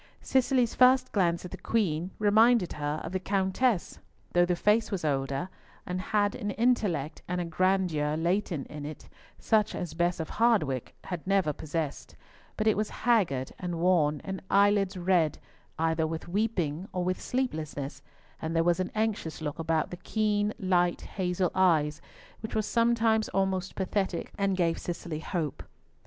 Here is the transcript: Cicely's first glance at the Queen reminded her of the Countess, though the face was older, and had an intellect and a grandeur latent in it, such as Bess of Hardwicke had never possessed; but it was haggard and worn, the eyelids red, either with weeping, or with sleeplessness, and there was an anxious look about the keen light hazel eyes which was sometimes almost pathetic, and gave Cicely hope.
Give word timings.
Cicely's 0.19 0.73
first 0.73 1.11
glance 1.11 1.45
at 1.45 1.51
the 1.51 1.57
Queen 1.59 2.09
reminded 2.17 2.73
her 2.73 2.99
of 3.03 3.11
the 3.11 3.19
Countess, 3.19 3.99
though 4.33 4.47
the 4.47 4.55
face 4.55 4.89
was 4.89 5.05
older, 5.05 5.47
and 5.85 6.01
had 6.01 6.33
an 6.33 6.49
intellect 6.49 7.21
and 7.27 7.39
a 7.39 7.45
grandeur 7.45 8.17
latent 8.17 8.65
in 8.65 8.83
it, 8.83 9.07
such 9.37 9.75
as 9.75 9.93
Bess 9.93 10.19
of 10.19 10.27
Hardwicke 10.27 10.95
had 11.03 11.27
never 11.27 11.53
possessed; 11.53 12.15
but 12.57 12.65
it 12.65 12.75
was 12.75 12.89
haggard 12.89 13.51
and 13.59 13.75
worn, 13.77 14.19
the 14.25 14.39
eyelids 14.49 14.97
red, 14.97 15.37
either 15.77 16.07
with 16.07 16.27
weeping, 16.27 16.87
or 16.91 17.03
with 17.03 17.21
sleeplessness, 17.21 18.01
and 18.41 18.55
there 18.55 18.63
was 18.63 18.79
an 18.79 18.89
anxious 18.95 19.39
look 19.39 19.59
about 19.59 19.91
the 19.91 19.97
keen 19.97 20.51
light 20.57 21.01
hazel 21.01 21.51
eyes 21.53 22.01
which 22.39 22.55
was 22.55 22.65
sometimes 22.65 23.29
almost 23.29 23.75
pathetic, 23.75 24.31
and 24.35 24.57
gave 24.57 24.79
Cicely 24.79 25.19
hope. 25.19 25.61